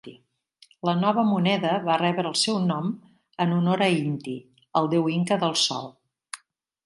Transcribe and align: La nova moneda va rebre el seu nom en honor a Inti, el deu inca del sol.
La 0.89 0.93
nova 1.01 1.23
moneda 1.31 1.73
va 1.89 1.97
rebre 2.01 2.25
el 2.31 2.37
seu 2.45 2.57
nom 2.71 2.89
en 3.45 3.53
honor 3.57 3.83
a 3.87 3.91
Inti, 3.99 4.35
el 4.81 4.89
deu 4.95 5.11
inca 5.19 5.41
del 5.45 5.55
sol. 5.65 5.87